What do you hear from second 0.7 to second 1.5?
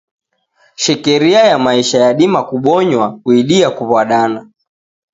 Shekeria